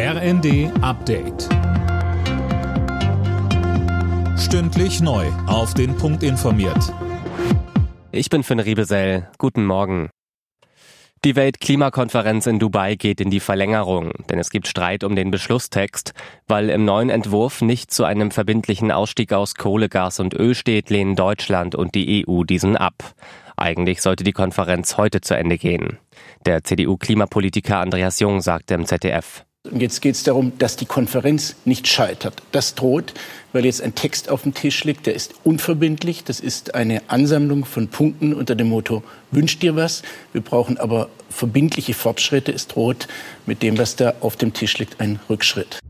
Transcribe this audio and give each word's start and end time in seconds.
RND 0.00 0.70
Update. 0.80 1.48
Stündlich 4.38 5.00
neu. 5.00 5.26
Auf 5.48 5.74
den 5.74 5.96
Punkt 5.96 6.22
informiert. 6.22 6.94
Ich 8.12 8.30
bin 8.30 8.44
Finn 8.44 8.60
Riebesell. 8.60 9.28
Guten 9.38 9.66
Morgen. 9.66 10.10
Die 11.24 11.34
Weltklimakonferenz 11.34 12.46
in 12.46 12.60
Dubai 12.60 12.94
geht 12.94 13.20
in 13.20 13.30
die 13.30 13.40
Verlängerung, 13.40 14.12
denn 14.30 14.38
es 14.38 14.50
gibt 14.50 14.68
Streit 14.68 15.02
um 15.02 15.16
den 15.16 15.32
Beschlusstext. 15.32 16.14
Weil 16.46 16.70
im 16.70 16.84
neuen 16.84 17.10
Entwurf 17.10 17.60
nicht 17.60 17.90
zu 17.90 18.04
einem 18.04 18.30
verbindlichen 18.30 18.92
Ausstieg 18.92 19.32
aus 19.32 19.56
Kohle, 19.56 19.88
Gas 19.88 20.20
und 20.20 20.32
Öl 20.32 20.54
steht, 20.54 20.90
lehnen 20.90 21.16
Deutschland 21.16 21.74
und 21.74 21.96
die 21.96 22.24
EU 22.24 22.44
diesen 22.44 22.76
ab. 22.76 23.16
Eigentlich 23.56 24.00
sollte 24.00 24.22
die 24.22 24.30
Konferenz 24.30 24.96
heute 24.96 25.22
zu 25.22 25.36
Ende 25.36 25.58
gehen. 25.58 25.98
Der 26.46 26.62
CDU-Klimapolitiker 26.62 27.80
Andreas 27.80 28.20
Jung 28.20 28.40
sagte 28.40 28.74
im 28.74 28.86
ZDF. 28.86 29.44
Und 29.70 29.82
jetzt 29.82 30.00
geht 30.00 30.14
es 30.14 30.22
darum, 30.22 30.52
dass 30.58 30.76
die 30.76 30.86
Konferenz 30.86 31.56
nicht 31.64 31.88
scheitert. 31.88 32.42
Das 32.52 32.74
droht, 32.74 33.12
weil 33.52 33.64
jetzt 33.64 33.82
ein 33.82 33.94
Text 33.94 34.28
auf 34.30 34.42
dem 34.42 34.54
Tisch 34.54 34.84
liegt, 34.84 35.06
der 35.06 35.14
ist 35.14 35.34
unverbindlich. 35.44 36.24
Das 36.24 36.40
ist 36.40 36.74
eine 36.74 37.02
Ansammlung 37.08 37.64
von 37.64 37.88
Punkten 37.88 38.34
unter 38.34 38.54
dem 38.54 38.68
Motto 38.68 39.02
Wünsch 39.30 39.58
dir 39.58 39.76
was. 39.76 40.02
Wir 40.32 40.40
brauchen 40.40 40.78
aber 40.78 41.10
verbindliche 41.28 41.92
Fortschritte. 41.92 42.52
Es 42.52 42.66
droht 42.66 43.08
mit 43.46 43.62
dem, 43.62 43.76
was 43.78 43.96
da 43.96 44.14
auf 44.20 44.36
dem 44.36 44.54
Tisch 44.54 44.78
liegt, 44.78 45.00
ein 45.00 45.20
Rückschritt. 45.28 45.80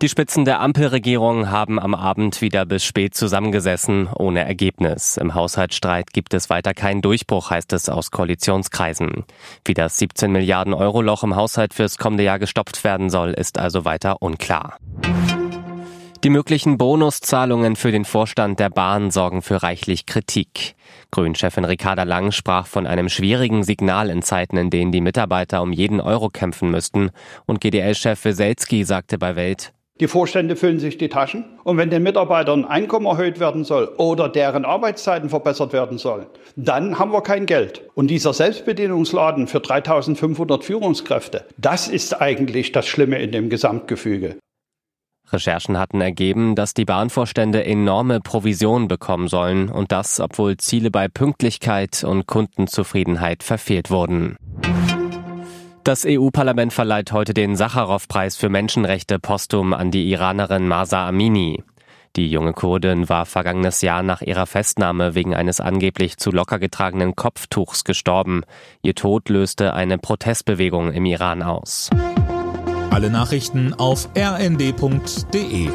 Die 0.00 0.08
Spitzen 0.08 0.44
der 0.44 0.60
Ampelregierung 0.60 1.50
haben 1.50 1.80
am 1.80 1.92
Abend 1.92 2.40
wieder 2.40 2.64
bis 2.64 2.84
spät 2.84 3.16
zusammengesessen, 3.16 4.08
ohne 4.16 4.44
Ergebnis. 4.44 5.16
Im 5.16 5.34
Haushaltsstreit 5.34 6.12
gibt 6.12 6.34
es 6.34 6.50
weiter 6.50 6.72
keinen 6.72 7.02
Durchbruch, 7.02 7.50
heißt 7.50 7.72
es 7.72 7.88
aus 7.88 8.12
Koalitionskreisen. 8.12 9.24
Wie 9.64 9.74
das 9.74 9.98
17 9.98 10.30
Milliarden 10.30 10.72
Euro 10.72 11.02
Loch 11.02 11.24
im 11.24 11.34
Haushalt 11.34 11.74
fürs 11.74 11.98
kommende 11.98 12.22
Jahr 12.22 12.38
gestopft 12.38 12.84
werden 12.84 13.10
soll, 13.10 13.30
ist 13.30 13.58
also 13.58 13.84
weiter 13.84 14.22
unklar. 14.22 14.78
Die 16.22 16.30
möglichen 16.30 16.78
Bonuszahlungen 16.78 17.74
für 17.74 17.90
den 17.90 18.04
Vorstand 18.04 18.60
der 18.60 18.70
Bahn 18.70 19.10
sorgen 19.10 19.42
für 19.42 19.64
reichlich 19.64 20.06
Kritik. 20.06 20.76
Grünchefin 21.10 21.64
Ricarda 21.64 22.04
Lang 22.04 22.30
sprach 22.30 22.68
von 22.68 22.86
einem 22.86 23.08
schwierigen 23.08 23.64
Signal 23.64 24.10
in 24.10 24.22
Zeiten, 24.22 24.58
in 24.58 24.70
denen 24.70 24.92
die 24.92 25.00
Mitarbeiter 25.00 25.60
um 25.60 25.72
jeden 25.72 26.00
Euro 26.00 26.28
kämpfen 26.28 26.70
müssten. 26.70 27.10
Und 27.46 27.60
GDL-Chef 27.60 28.24
Weselski 28.24 28.84
sagte 28.84 29.18
bei 29.18 29.34
Welt, 29.34 29.72
die 30.00 30.08
Vorstände 30.08 30.56
füllen 30.56 30.78
sich 30.78 30.98
die 30.98 31.08
Taschen. 31.08 31.44
Und 31.64 31.76
wenn 31.76 31.90
den 31.90 32.02
Mitarbeitern 32.02 32.64
Einkommen 32.64 33.06
erhöht 33.06 33.40
werden 33.40 33.64
soll 33.64 33.88
oder 33.96 34.28
deren 34.28 34.64
Arbeitszeiten 34.64 35.28
verbessert 35.28 35.72
werden 35.72 35.98
sollen, 35.98 36.26
dann 36.56 36.98
haben 36.98 37.12
wir 37.12 37.22
kein 37.22 37.46
Geld. 37.46 37.82
Und 37.94 38.08
dieser 38.08 38.32
Selbstbedienungsladen 38.32 39.48
für 39.48 39.60
3500 39.60 40.64
Führungskräfte, 40.64 41.44
das 41.56 41.88
ist 41.88 42.20
eigentlich 42.20 42.72
das 42.72 42.86
Schlimme 42.86 43.18
in 43.18 43.32
dem 43.32 43.48
Gesamtgefüge. 43.48 44.36
Recherchen 45.32 45.78
hatten 45.78 46.00
ergeben, 46.00 46.54
dass 46.54 46.74
die 46.74 46.84
Bahnvorstände 46.84 47.64
enorme 47.64 48.20
Provisionen 48.20 48.88
bekommen 48.88 49.28
sollen 49.28 49.68
und 49.68 49.92
das, 49.92 50.20
obwohl 50.20 50.56
Ziele 50.56 50.90
bei 50.90 51.08
Pünktlichkeit 51.08 52.02
und 52.04 52.26
Kundenzufriedenheit 52.26 53.42
verfehlt 53.42 53.90
wurden. 53.90 54.36
Das 55.88 56.04
EU-Parlament 56.06 56.74
verleiht 56.74 57.12
heute 57.12 57.32
den 57.32 57.56
Sacharow-Preis 57.56 58.36
für 58.36 58.50
Menschenrechte 58.50 59.18
postum 59.18 59.72
an 59.72 59.90
die 59.90 60.10
Iranerin 60.10 60.68
Masa 60.68 61.08
Amini. 61.08 61.64
Die 62.14 62.30
junge 62.30 62.52
Kurdin 62.52 63.08
war 63.08 63.24
vergangenes 63.24 63.80
Jahr 63.80 64.02
nach 64.02 64.20
ihrer 64.20 64.44
Festnahme 64.44 65.14
wegen 65.14 65.34
eines 65.34 65.60
angeblich 65.60 66.18
zu 66.18 66.30
locker 66.30 66.58
getragenen 66.58 67.16
Kopftuchs 67.16 67.84
gestorben. 67.84 68.42
Ihr 68.82 68.96
Tod 68.96 69.30
löste 69.30 69.72
eine 69.72 69.96
Protestbewegung 69.96 70.92
im 70.92 71.06
Iran 71.06 71.42
aus. 71.42 71.88
Alle 72.90 73.08
Nachrichten 73.08 73.72
auf 73.72 74.10
rnd.de 74.14 75.70